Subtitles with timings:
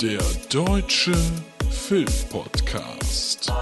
[0.00, 1.12] Der Deutsche
[1.70, 3.52] Filmpodcast.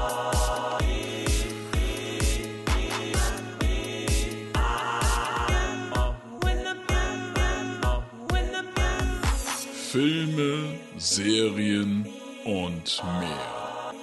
[9.90, 12.06] Filme, Serien
[12.44, 13.94] und mehr.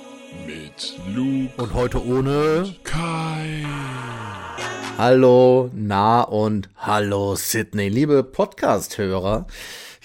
[0.48, 3.64] Mit Luke Und heute ohne Kai.
[4.98, 9.46] Hallo, Na und Hallo Sydney, liebe Podcast-Hörer.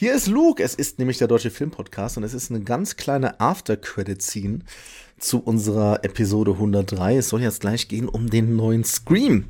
[0.01, 3.41] Hier ist Luke, es ist nämlich der Deutsche Filmpodcast und es ist eine ganz kleine
[3.41, 4.61] After-Credit-Scene
[5.19, 7.17] zu unserer Episode 103.
[7.17, 9.47] Es soll jetzt gleich gehen um den neuen Scream.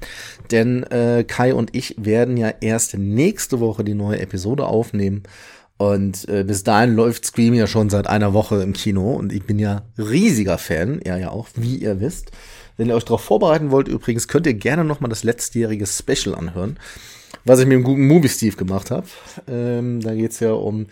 [0.50, 5.24] Denn äh, Kai und ich werden ja erst nächste Woche die neue Episode aufnehmen.
[5.76, 9.42] Und äh, bis dahin läuft Scream ja schon seit einer Woche im Kino und ich
[9.42, 12.30] bin ja riesiger Fan, er ja auch, wie ihr wisst.
[12.78, 16.78] Wenn ihr euch darauf vorbereiten wollt, übrigens, könnt ihr gerne nochmal das letztjährige Special anhören,
[17.44, 19.06] was ich mit dem guten Movie Steve gemacht habe.
[19.48, 20.86] Ähm, da geht's ja um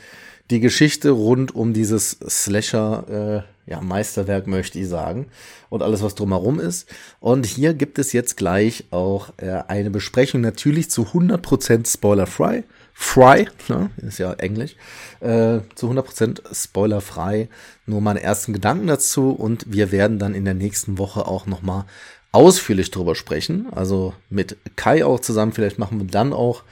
[0.50, 5.26] die Geschichte rund um dieses Slasher, äh, ja, Meisterwerk, möchte ich sagen.
[5.68, 6.88] Und alles, was drumherum ist.
[7.18, 12.64] Und hier gibt es jetzt gleich auch äh, eine Besprechung, natürlich zu 100% spoilerfrei.
[12.98, 14.74] Fry, ne, ist ja Englisch,
[15.20, 17.48] äh, zu 100% spoilerfrei.
[17.84, 21.84] Nur meine ersten Gedanken dazu und wir werden dann in der nächsten Woche auch nochmal
[22.32, 23.66] ausführlich drüber sprechen.
[23.72, 25.52] Also mit Kai auch zusammen.
[25.52, 26.62] Vielleicht machen wir dann auch,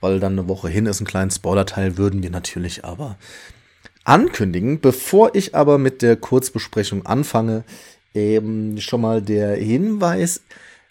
[0.00, 3.16] weil dann eine Woche hin ist, einen kleinen Spoiler-Teil, würden wir natürlich aber
[4.04, 4.80] ankündigen.
[4.80, 7.64] Bevor ich aber mit der Kurzbesprechung anfange,
[8.14, 10.42] eben schon mal der Hinweis,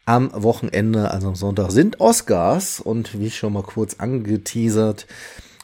[0.05, 5.05] am Wochenende, also am Sonntag, sind Oscars und wie schon mal kurz angeteasert,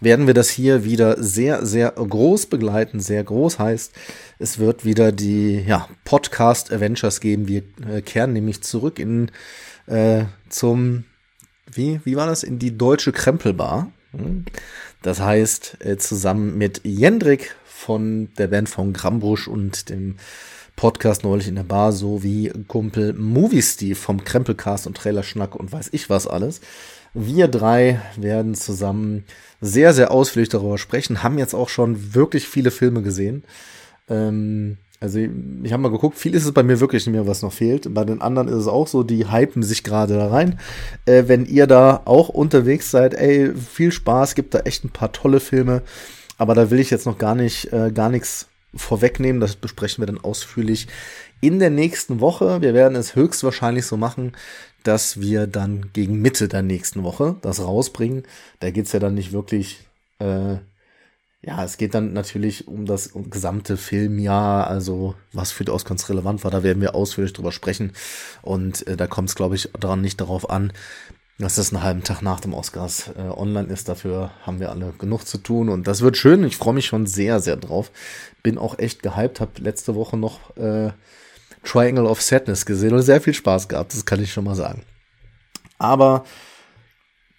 [0.01, 2.99] werden wir das hier wieder sehr, sehr groß begleiten.
[2.99, 3.93] Sehr groß heißt,
[4.39, 7.47] es wird wieder die ja, Podcast Adventures geben.
[7.47, 9.31] Wir äh, kehren nämlich zurück in
[9.87, 11.05] äh, zum,
[11.71, 12.43] wie, wie war das?
[12.43, 13.91] In die deutsche Krempelbar.
[14.11, 14.45] Hm?
[15.01, 20.15] Das heißt, äh, zusammen mit Jendrik von der Band von Grambusch und dem
[20.75, 25.71] Podcast neulich in der Bar, so wie Kumpel Movie Steve vom Krempelcast und Trailerschnack und
[25.71, 26.61] weiß ich was alles.
[27.13, 29.23] Wir drei werden zusammen
[29.61, 33.43] sehr, sehr ausführlich darüber sprechen, haben jetzt auch schon wirklich viele Filme gesehen.
[34.09, 37.41] Ähm, also ich habe mal geguckt, viel ist es bei mir wirklich nicht mehr, was
[37.41, 37.93] noch fehlt.
[37.93, 40.59] Bei den anderen ist es auch so, die hypen sich gerade da rein.
[41.05, 45.11] Äh, wenn ihr da auch unterwegs seid, ey, viel Spaß, gibt da echt ein paar
[45.11, 45.83] tolle Filme.
[46.37, 49.41] Aber da will ich jetzt noch gar nicht, äh, gar nichts vorwegnehmen.
[49.41, 50.87] Das besprechen wir dann ausführlich
[51.41, 52.61] in der nächsten Woche.
[52.61, 54.33] Wir werden es höchstwahrscheinlich so machen,
[54.83, 58.23] dass wir dann gegen Mitte der nächsten Woche das rausbringen.
[58.59, 59.87] Da geht's ja dann nicht wirklich,
[60.19, 60.57] äh,
[61.41, 66.43] ja, es geht dann natürlich um das gesamte Filmjahr, also was für die Oscars relevant
[66.43, 67.93] war, da werden wir ausführlich drüber sprechen.
[68.41, 70.71] Und äh, da kommt es, glaube ich, daran nicht darauf an,
[71.37, 73.89] dass das einen halben Tag nach dem Oscars äh, online ist.
[73.89, 76.43] Dafür haben wir alle genug zu tun und das wird schön.
[76.45, 77.91] Ich freue mich schon sehr, sehr drauf.
[78.41, 79.41] Bin auch echt gehypt.
[79.41, 80.91] Habe letzte Woche noch äh,
[81.63, 83.93] Triangle of Sadness gesehen und sehr viel Spaß gehabt.
[83.93, 84.83] Das kann ich schon mal sagen.
[85.77, 86.23] Aber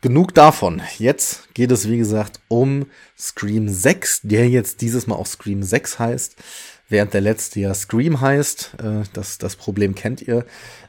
[0.02, 0.82] genug davon.
[0.98, 2.86] Jetzt geht es, wie gesagt, um
[3.18, 6.36] Scream 6, der jetzt dieses Mal auch Scream 6 heißt
[6.88, 8.76] während der letzte ja Scream heißt.
[8.82, 10.44] Äh, das, das Problem kennt ihr.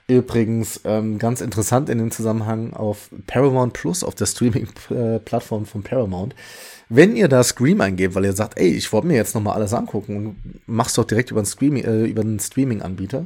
[0.07, 6.33] Übrigens ähm, ganz interessant in dem Zusammenhang auf Paramount Plus, auf der Streaming-Plattform von Paramount.
[6.87, 9.73] Wenn ihr da Scream eingebt, weil ihr sagt, ey, ich wollte mir jetzt nochmal alles
[9.73, 13.25] angucken und mach's doch direkt über einen, Streaming, äh, über einen Streaming-Anbieter,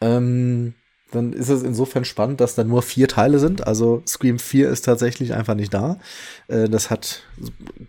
[0.00, 0.74] ähm,
[1.12, 3.66] dann ist es insofern spannend, dass da nur vier Teile sind.
[3.66, 5.98] Also Scream 4 ist tatsächlich einfach nicht da.
[6.48, 7.22] Äh, das hat,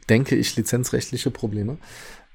[0.10, 1.78] denke ich, lizenzrechtliche Probleme.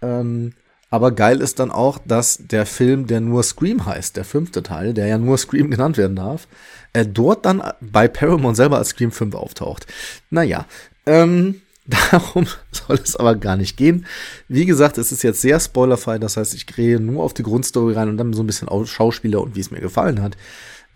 [0.03, 0.53] Ähm,
[0.91, 4.94] aber geil ist dann auch, dass der Film, der nur Scream heißt, der fünfte Teil,
[4.94, 6.48] der ja nur Scream genannt werden darf,
[6.92, 9.86] äh, dort dann bei Paramount selber als Scream 5 auftaucht.
[10.30, 10.66] Naja,
[11.04, 11.60] ähm,
[12.10, 14.06] darum soll es aber gar nicht gehen.
[14.48, 17.94] Wie gesagt, es ist jetzt sehr spoilerfrei, das heißt, ich gehe nur auf die Grundstory
[17.94, 20.36] rein und dann so ein bisschen auf Schauspieler und wie es mir gefallen hat.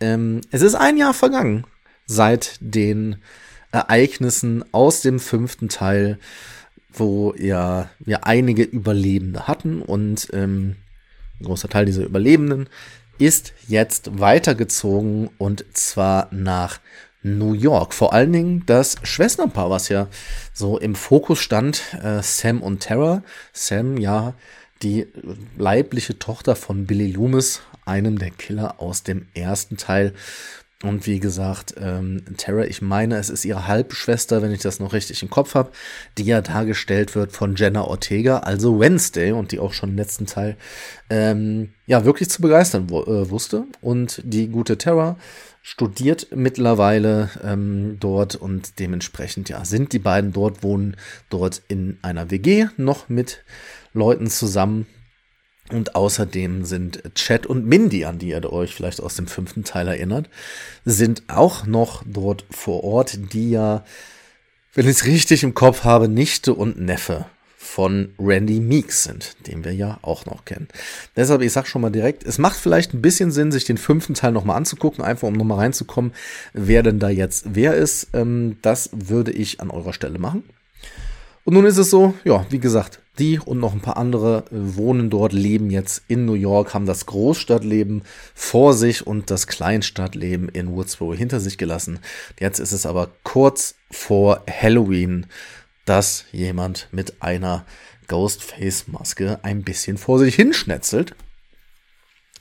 [0.00, 1.64] Ähm, es ist ein Jahr vergangen
[2.06, 3.16] seit den
[3.70, 6.18] Ereignissen aus dem fünften Teil
[6.92, 10.76] wo ja wir einige Überlebende hatten und ähm,
[11.40, 12.68] ein großer Teil dieser Überlebenden
[13.18, 16.80] ist jetzt weitergezogen und zwar nach
[17.22, 17.92] New York.
[17.92, 20.08] Vor allen Dingen das Schwesternpaar, was ja
[20.54, 23.22] so im Fokus stand, äh, Sam und Tara.
[23.52, 24.34] Sam, ja,
[24.82, 25.06] die
[25.58, 30.14] leibliche Tochter von Billy Loomis, einem der Killer aus dem ersten Teil.
[30.82, 34.94] Und wie gesagt, ähm, Tara, ich meine, es ist ihre Halbschwester, wenn ich das noch
[34.94, 35.72] richtig im Kopf habe,
[36.16, 40.24] die ja dargestellt wird von Jenna Ortega, also Wednesday, und die auch schon im letzten
[40.24, 40.56] Teil
[41.10, 43.64] ähm, ja wirklich zu begeistern äh, wusste.
[43.82, 45.18] Und die gute Tara
[45.60, 50.96] studiert mittlerweile ähm, dort und dementsprechend ja sind die beiden dort, wohnen
[51.28, 53.44] dort in einer WG noch mit
[53.92, 54.86] Leuten zusammen.
[55.70, 59.88] Und außerdem sind Chad und Mindy, an die ihr euch vielleicht aus dem fünften Teil
[59.88, 60.28] erinnert,
[60.84, 63.84] sind auch noch dort vor Ort, die ja,
[64.74, 67.26] wenn ich es richtig im Kopf habe, Nichte und Neffe
[67.56, 70.66] von Randy Meeks sind, den wir ja auch noch kennen.
[71.14, 74.14] Deshalb, ich sag schon mal direkt, es macht vielleicht ein bisschen Sinn, sich den fünften
[74.14, 76.12] Teil nochmal anzugucken, einfach um nochmal reinzukommen,
[76.52, 78.08] wer denn da jetzt wer ist.
[78.12, 80.42] Ähm, das würde ich an eurer Stelle machen.
[81.44, 85.10] Und nun ist es so, ja, wie gesagt, die und noch ein paar andere wohnen
[85.10, 88.02] dort, leben jetzt in New York, haben das Großstadtleben
[88.34, 91.98] vor sich und das Kleinstadtleben in Woodsboro hinter sich gelassen.
[92.38, 95.26] Jetzt ist es aber kurz vor Halloween
[95.90, 97.66] dass jemand mit einer
[98.06, 101.16] Ghostface-Maske ein bisschen vor sich hinschnetzelt.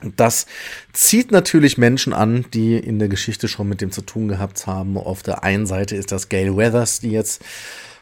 [0.02, 0.46] Das
[0.94, 4.98] zieht natürlich Menschen an, die in der Geschichte schon mit dem zu tun gehabt haben.
[4.98, 7.44] Auf der einen Seite ist das Gail Weathers, die jetzt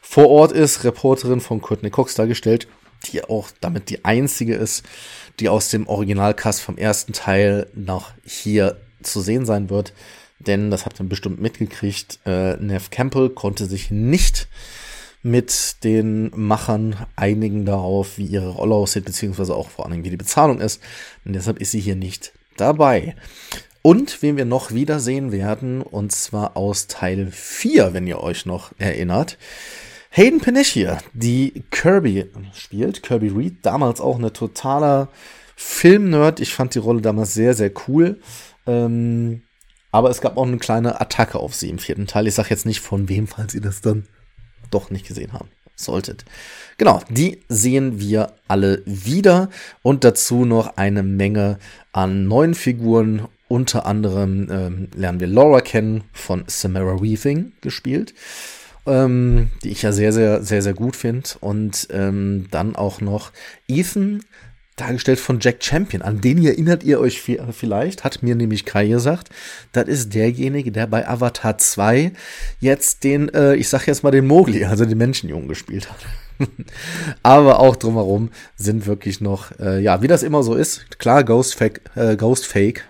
[0.02, 2.68] vor Ort ist, Reporterin von Courtney Cox dargestellt,
[3.06, 4.86] die auch damit die einzige ist,
[5.40, 9.94] die aus dem Originalcast vom ersten Teil noch hier zu sehen sein wird.
[10.40, 14.48] Denn, das habt ihr bestimmt mitgekriegt, äh, Nev Campbell konnte sich nicht
[15.24, 20.18] mit den Machern einigen darauf, wie ihre Rolle aussieht, beziehungsweise auch vor allem, wie die
[20.18, 20.82] Bezahlung ist.
[21.26, 23.16] Und deshalb ist sie hier nicht dabei.
[23.82, 28.72] Und wen wir noch wiedersehen werden, und zwar aus Teil 4, wenn ihr euch noch
[28.78, 29.38] erinnert.
[30.10, 35.10] Hayden Panettiere, die Kirby spielt, Kirby Reed, damals auch eine totaler
[35.56, 36.40] Filmnerd.
[36.40, 38.20] Ich fand die Rolle damals sehr, sehr cool.
[38.66, 39.44] Ähm,
[39.92, 42.28] aber es gab auch eine kleine Attacke auf sie im vierten Teil.
[42.28, 44.08] Ich sag jetzt nicht von wem, falls ihr das dann
[44.72, 46.26] doch nicht gesehen haben solltet.
[46.78, 49.50] Genau, die sehen wir alle wieder
[49.84, 51.60] und dazu noch eine Menge
[51.94, 53.28] an neuen Figuren.
[53.48, 58.14] Unter anderem ähm, lernen wir Laura kennen von Samara Weaving gespielt,
[58.86, 61.30] ähm, die ich ja sehr, sehr, sehr, sehr gut finde.
[61.40, 63.32] Und ähm, dann auch noch
[63.68, 64.22] Ethan,
[64.78, 66.02] dargestellt von Jack Champion.
[66.02, 69.30] An den erinnert ihr euch vielleicht, hat mir nämlich Kai gesagt.
[69.74, 72.14] Das ist derjenige, der bei Avatar 2
[72.60, 76.00] jetzt den, äh, ich sag jetzt mal den Mowgli, also den Menschenjungen gespielt hat.
[77.24, 81.56] Aber auch drumherum sind wirklich noch, äh, ja, wie das immer so ist, klar, Ghost
[81.56, 82.86] Fake, äh, Ghost Fake,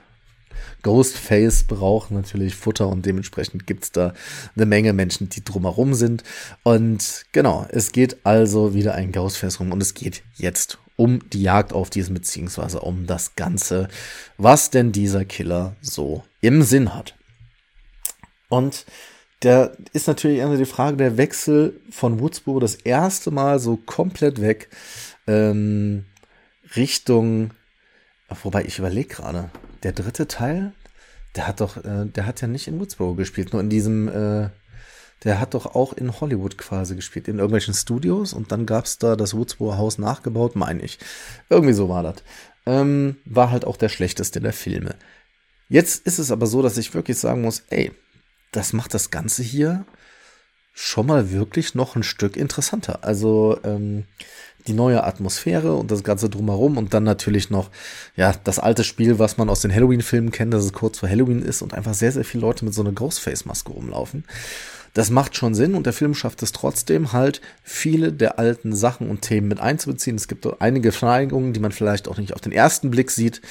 [0.84, 4.14] Ghostface braucht natürlich Futter und dementsprechend gibt's da
[4.56, 6.24] eine Menge Menschen, die drumherum sind.
[6.64, 11.44] Und genau, es geht also wieder ein Ghostface rum und es geht jetzt um die
[11.44, 13.88] Jagd auf diesen, beziehungsweise um das Ganze,
[14.38, 17.16] was denn dieser Killer so im Sinn hat.
[18.50, 18.86] Und
[19.44, 24.42] der ist natürlich immer die Frage, der Wechsel von Woodsboro das erste Mal so komplett
[24.42, 24.70] weg
[25.28, 26.06] ähm,
[26.76, 27.52] Richtung,
[28.42, 29.52] wobei ich überlege gerade,
[29.84, 30.74] der dritte Teil,
[31.36, 34.50] der hat doch, äh, der hat ja nicht in Woodsboro gespielt, nur in diesem äh,
[35.24, 39.16] der hat doch auch in Hollywood quasi gespielt, in irgendwelchen Studios und dann gab's da
[39.16, 41.00] das Woodsboro Haus nachgebaut, meine ich.
[41.50, 42.24] Irgendwie so war das.
[42.66, 44.96] Ähm, war halt auch der schlechteste der Filme.
[45.70, 47.92] Jetzt ist es aber so, dass ich wirklich sagen muss, ey,
[48.52, 49.86] das macht das Ganze hier
[50.74, 53.04] schon mal wirklich noch ein Stück interessanter.
[53.04, 54.06] Also ähm,
[54.68, 57.70] die neue Atmosphäre und das Ganze drumherum und dann natürlich noch,
[58.16, 61.42] ja, das alte Spiel, was man aus den Halloween-Filmen kennt, dass es kurz vor Halloween
[61.42, 64.26] ist und einfach sehr, sehr viele Leute mit so einer Ghostface-Maske rumlaufen.
[64.94, 69.10] Das macht schon Sinn und der Film schafft es trotzdem halt, viele der alten Sachen
[69.10, 70.16] und Themen mit einzubeziehen.
[70.16, 73.42] Es gibt einige Verneigungen, die man vielleicht auch nicht auf den ersten Blick sieht.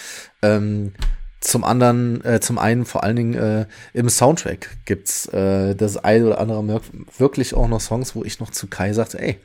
[0.43, 0.93] Ähm,
[1.41, 6.27] zum anderen, äh, zum einen vor allen Dingen äh, im Soundtrack gibt's äh, das eine
[6.27, 6.81] oder andere
[7.17, 9.39] wirklich auch noch Songs, wo ich noch zu Kai sagte, ey,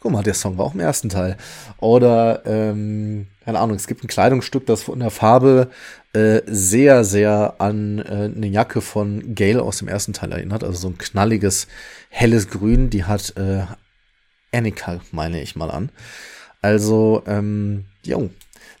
[0.00, 1.36] guck mal, der Song war auch im ersten Teil.
[1.78, 5.70] Oder, ähm, keine Ahnung, es gibt ein Kleidungsstück, das von der Farbe
[6.12, 10.62] äh, sehr, sehr an äh, eine Jacke von Gale aus dem ersten Teil erinnert.
[10.62, 11.66] Also so ein knalliges,
[12.10, 12.90] helles Grün.
[12.90, 13.62] Die hat äh,
[14.52, 15.90] Annika, meine ich mal an.
[16.62, 18.30] Also, ähm, jo,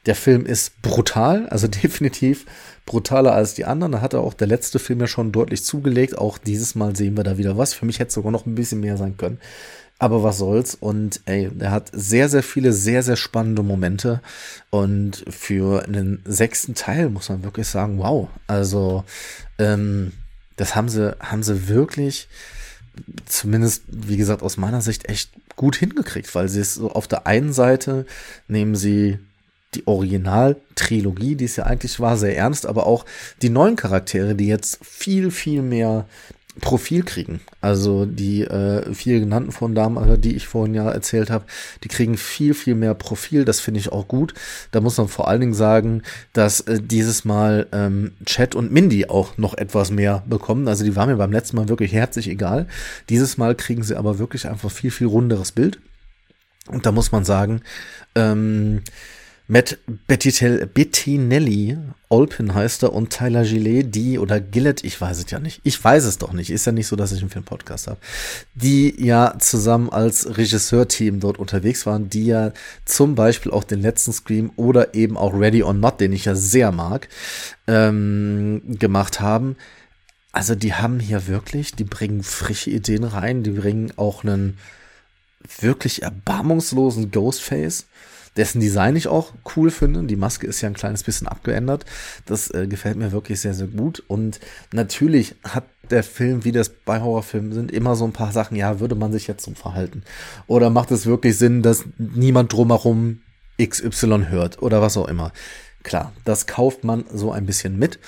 [0.06, 2.46] der Film ist brutal, also definitiv
[2.86, 3.92] brutaler als die anderen.
[3.92, 6.16] Da hat er auch der letzte Film ja schon deutlich zugelegt.
[6.16, 7.74] Auch dieses Mal sehen wir da wieder was.
[7.74, 9.38] Für mich hätte es sogar noch ein bisschen mehr sein können.
[9.98, 10.76] Aber was soll's?
[10.76, 14.20] Und ey, er hat sehr, sehr viele, sehr, sehr spannende Momente.
[14.70, 18.28] Und für einen sechsten Teil muss man wirklich sagen, wow.
[18.46, 19.04] Also,
[19.58, 20.12] ähm,
[20.56, 22.28] das haben sie, haben sie wirklich,
[23.26, 27.26] zumindest, wie gesagt, aus meiner Sicht echt gut hingekriegt, weil sie es so auf der
[27.26, 28.06] einen Seite
[28.46, 29.18] nehmen sie
[29.74, 33.04] die Originaltrilogie, die es ja eigentlich war, sehr ernst, aber auch
[33.42, 36.06] die neuen Charaktere, die jetzt viel, viel mehr
[36.60, 37.40] Profil kriegen.
[37.60, 41.44] Also die äh, vier genannten von Damen, also die ich vorhin ja erzählt habe,
[41.84, 43.44] die kriegen viel, viel mehr Profil.
[43.44, 44.34] Das finde ich auch gut.
[44.70, 49.06] Da muss man vor allen Dingen sagen, dass äh, dieses Mal ähm, Chat und Mindy
[49.06, 50.68] auch noch etwas mehr bekommen.
[50.68, 52.66] Also die waren mir beim letzten Mal wirklich herzlich egal.
[53.08, 55.78] Dieses Mal kriegen sie aber wirklich einfach viel, viel runderes Bild.
[56.68, 57.62] Und da muss man sagen,
[58.14, 58.82] ähm,
[59.50, 61.78] Matt Bettinelli,
[62.10, 65.62] Olpin heißt er, und Tyler Gillet, die, oder Gillett, ich weiß es ja nicht.
[65.64, 66.50] Ich weiß es doch nicht.
[66.50, 67.98] Ist ja nicht so, dass ich einen Filmpodcast habe.
[68.54, 72.52] Die ja zusammen als Regisseurteam dort unterwegs waren, die ja
[72.84, 76.34] zum Beispiel auch den letzten Scream oder eben auch Ready or Not, den ich ja
[76.34, 77.08] sehr mag,
[77.66, 79.56] ähm, gemacht haben.
[80.30, 84.58] Also die haben hier wirklich, die bringen frische Ideen rein, die bringen auch einen
[85.58, 87.86] wirklich erbarmungslosen Ghostface
[88.38, 90.04] dessen Design ich auch cool finde.
[90.04, 91.84] Die Maske ist ja ein kleines bisschen abgeändert.
[92.24, 94.02] Das äh, gefällt mir wirklich sehr, sehr gut.
[94.06, 94.40] Und
[94.72, 98.80] natürlich hat der Film, wie das bei Horrorfilmen sind, immer so ein paar Sachen, ja,
[98.80, 100.04] würde man sich jetzt so verhalten?
[100.46, 103.20] Oder macht es wirklich Sinn, dass niemand drumherum
[103.60, 105.32] XY hört oder was auch immer?
[105.82, 107.98] Klar, das kauft man so ein bisschen mit.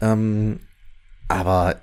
[0.00, 0.60] Ähm,
[1.28, 1.76] aber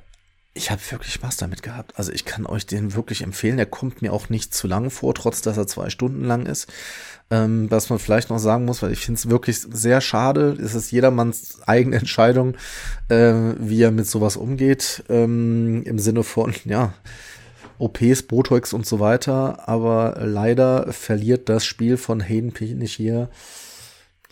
[0.56, 1.98] ich habe wirklich Spaß damit gehabt.
[1.98, 3.58] Also ich kann euch den wirklich empfehlen.
[3.58, 6.72] Der kommt mir auch nicht zu lang vor, trotz dass er zwei Stunden lang ist.
[7.32, 10.56] Ähm, was man vielleicht noch sagen muss, weil ich finde es wirklich sehr schade.
[10.62, 12.56] Es ist jedermanns eigene Entscheidung,
[13.10, 15.04] äh, wie er mit sowas umgeht.
[15.10, 16.94] Ähm, Im Sinne von, ja,
[17.80, 19.68] OPs, Botox und so weiter.
[19.68, 23.30] Aber leider verliert das Spiel von Hayden Pinich hier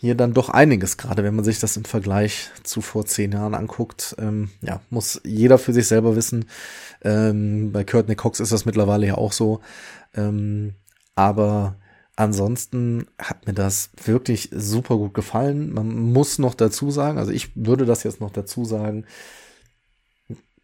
[0.02, 3.54] hier dann doch einiges, gerade wenn man sich das im Vergleich zu vor zehn Jahren
[3.54, 4.16] anguckt.
[4.18, 6.46] Ähm, ja, muss jeder für sich selber wissen.
[7.02, 9.60] Ähm, bei Courtney Cox ist das mittlerweile ja auch so.
[10.12, 10.74] Ähm,
[11.14, 11.76] aber
[12.16, 15.72] ansonsten hat mir das wirklich super gut gefallen.
[15.72, 19.06] Man muss noch dazu sagen, also ich würde das jetzt noch dazu sagen,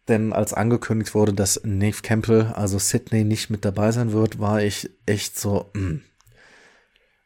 [0.09, 4.61] denn als angekündigt wurde, dass Nave Campbell, also Sydney, nicht mit dabei sein wird, war
[4.61, 6.01] ich echt so, mh, hm,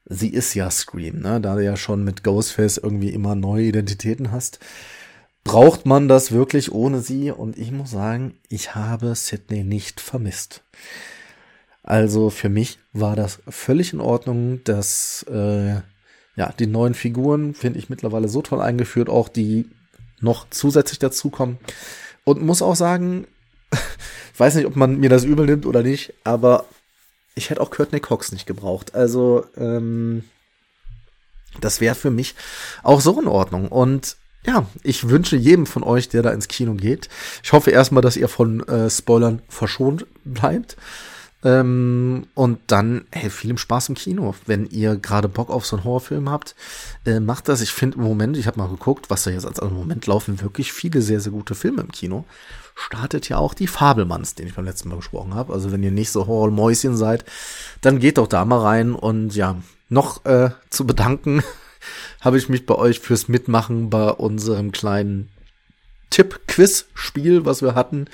[0.05, 1.39] sie ist ja Scream, ne?
[1.41, 4.60] Da du ja schon mit Ghostface irgendwie immer neue Identitäten hast.
[5.43, 7.31] Braucht man das wirklich ohne sie?
[7.31, 10.63] Und ich muss sagen, ich habe Sydney nicht vermisst.
[11.83, 15.81] Also für mich war das völlig in Ordnung, dass äh,
[16.36, 19.69] ja die neuen Figuren finde ich mittlerweile so toll eingeführt, auch die
[20.22, 21.57] noch zusätzlich dazukommen.
[22.24, 23.27] Und muss auch sagen,
[24.38, 26.65] weiß nicht, ob man mir das übel nimmt oder nicht, aber
[27.35, 28.95] ich hätte auch Courtney Cox nicht gebraucht.
[28.95, 30.23] Also, ähm,
[31.59, 32.35] das wäre für mich
[32.81, 33.67] auch so in Ordnung.
[33.67, 37.09] Und ja, ich wünsche jedem von euch, der da ins Kino geht.
[37.43, 40.75] Ich hoffe erstmal, dass ihr von äh, Spoilern verschont bleibt.
[41.43, 44.33] Ähm, und dann, hey, viel Spaß im Kino.
[44.45, 46.55] Wenn ihr gerade Bock auf so einen Horrorfilm habt,
[47.05, 47.62] äh, macht das.
[47.62, 50.41] Ich finde im Moment, ich habe mal geguckt, was da jetzt als im Moment laufen,
[50.41, 52.25] wirklich viele sehr, sehr gute Filme im Kino
[52.75, 55.53] startet ja auch die Fabelmanns, den ich beim letzten Mal gesprochen habe.
[55.53, 57.23] Also wenn ihr nicht so Horror-Mäuschen seid,
[57.81, 58.95] dann geht doch da mal rein.
[58.95, 61.43] Und ja, noch äh, zu bedanken
[62.21, 65.29] habe ich mich bei euch fürs Mitmachen bei unserem kleinen
[66.09, 68.05] Tipp-Quiz-Spiel, was wir hatten,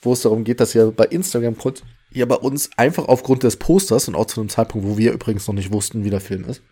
[0.00, 1.82] wo es darum geht, dass ihr bei Instagram kurz
[2.14, 5.46] ihr bei uns einfach aufgrund des Posters und auch zu einem Zeitpunkt, wo wir übrigens
[5.46, 6.62] noch nicht wussten, wie der Film ist,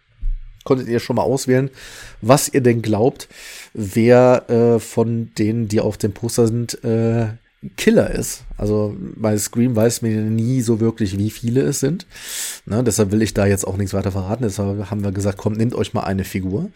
[0.65, 1.71] konntet ihr schon mal auswählen,
[2.21, 3.29] was ihr denn glaubt,
[3.73, 7.29] wer äh, von denen, die auf dem Poster sind, äh,
[7.77, 8.45] Killer ist.
[8.57, 12.07] Also bei Scream weiß man nie so wirklich, wie viele es sind.
[12.65, 14.45] Ne, deshalb will ich da jetzt auch nichts weiter verraten.
[14.45, 16.71] Deshalb haben wir gesagt, komm, nehmt euch mal eine Figur.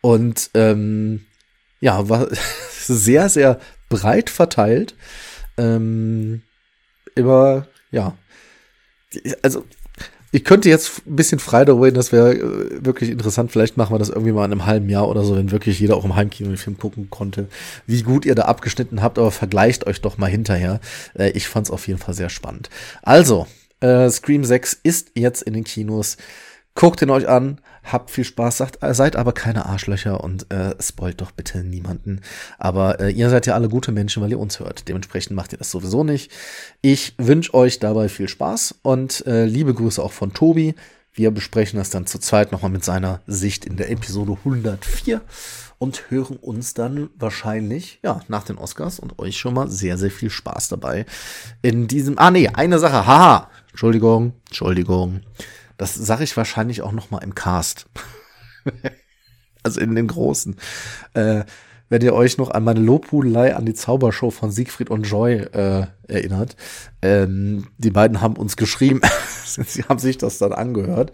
[0.00, 1.24] Und ähm,
[1.80, 2.28] ja, war
[2.70, 3.58] sehr, sehr
[3.88, 4.94] breit verteilt.
[5.56, 6.42] Ähm,
[7.16, 8.16] immer, ja.
[9.42, 9.64] Also
[10.30, 13.50] ich könnte jetzt ein bisschen frei darüber das wäre äh, wirklich interessant.
[13.50, 15.96] Vielleicht machen wir das irgendwie mal in einem halben Jahr oder so, wenn wirklich jeder
[15.96, 17.48] auch im Heimkino den Film gucken konnte,
[17.86, 20.80] wie gut ihr da abgeschnitten habt, aber vergleicht euch doch mal hinterher.
[21.18, 22.68] Äh, ich fand's auf jeden Fall sehr spannend.
[23.02, 23.46] Also,
[23.80, 26.16] äh, Scream 6 ist jetzt in den Kinos.
[26.74, 27.60] Guckt ihn euch an,
[27.92, 32.20] habt viel Spaß, sagt, äh, seid aber keine Arschlöcher und äh, spoilt doch bitte niemanden.
[32.58, 34.88] Aber äh, ihr seid ja alle gute Menschen, weil ihr uns hört.
[34.88, 36.30] Dementsprechend macht ihr das sowieso nicht.
[36.80, 40.74] Ich wünsche euch dabei viel Spaß und äh, liebe Grüße auch von Tobi.
[41.12, 45.20] Wir besprechen das dann zu zweit nochmal mit seiner Sicht in der Episode 104
[45.78, 50.10] und hören uns dann wahrscheinlich, ja, nach den Oscars und euch schon mal sehr, sehr
[50.10, 51.06] viel Spaß dabei.
[51.62, 55.20] In diesem, ah nee, eine Sache, haha, Entschuldigung, Entschuldigung.
[55.78, 57.86] Das sage ich wahrscheinlich auch noch mal im Cast.
[59.62, 60.56] also in den großen.
[61.14, 61.44] Äh,
[61.88, 65.86] wenn ihr euch noch an meine Lobhudelei an die Zaubershow von Siegfried und Joy äh,
[66.06, 66.56] erinnert,
[67.00, 69.00] ähm, die beiden haben uns geschrieben,
[69.44, 71.12] sie haben sich das dann angehört.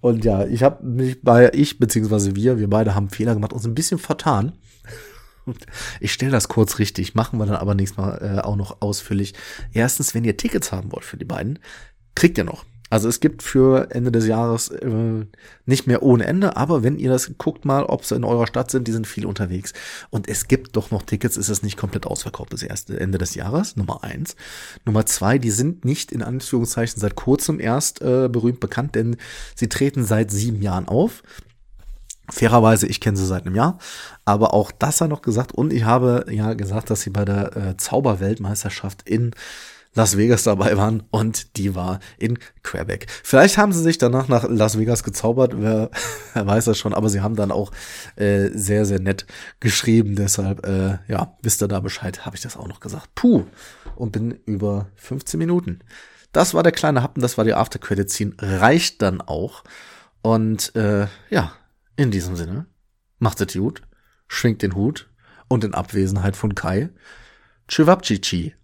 [0.00, 3.66] Und ja, ich habe mich bei, ich beziehungsweise wir, wir beide haben Fehler gemacht, uns
[3.66, 4.52] ein bisschen vertan.
[6.00, 9.34] Ich stelle das kurz richtig, machen wir dann aber nächstes Mal äh, auch noch ausführlich.
[9.74, 11.58] Erstens, wenn ihr Tickets haben wollt für die beiden,
[12.14, 12.64] kriegt ihr noch.
[12.94, 15.26] Also es gibt für Ende des Jahres äh,
[15.66, 18.70] nicht mehr ohne Ende, aber wenn ihr das guckt mal, ob sie in eurer Stadt
[18.70, 19.72] sind, die sind viel unterwegs.
[20.10, 23.34] Und es gibt doch noch Tickets, ist es nicht komplett ausverkauft das erste Ende des
[23.34, 24.36] Jahres, Nummer eins.
[24.84, 29.16] Nummer zwei, die sind nicht in Anführungszeichen seit kurzem erst äh, berühmt bekannt, denn
[29.56, 31.24] sie treten seit sieben Jahren auf.
[32.30, 33.78] Fairerweise, ich kenne sie seit einem Jahr,
[34.24, 37.56] aber auch das hat noch gesagt und ich habe ja gesagt, dass sie bei der
[37.56, 39.32] äh, Zauberweltmeisterschaft in
[39.94, 43.06] Las Vegas dabei waren und die war in Quebec.
[43.22, 45.90] Vielleicht haben sie sich danach nach Las Vegas gezaubert, wer,
[46.34, 47.72] weiß das schon, aber sie haben dann auch
[48.16, 49.26] äh, sehr, sehr nett
[49.60, 50.16] geschrieben.
[50.16, 53.14] Deshalb, äh, ja, wisst ihr da Bescheid, habe ich das auch noch gesagt.
[53.14, 53.44] Puh,
[53.96, 55.80] und bin über 15 Minuten.
[56.32, 58.34] Das war der kleine Happen, das war die After-Credit-Scene.
[58.38, 59.62] Reicht dann auch.
[60.20, 61.52] Und äh, ja,
[61.96, 62.66] in diesem Sinne,
[63.18, 63.82] macht es gut,
[64.26, 65.08] schwingt den Hut
[65.48, 66.90] und in Abwesenheit von Kai,
[67.68, 68.54] Chivapchichi.